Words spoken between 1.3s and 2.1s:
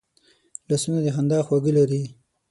خواږه لري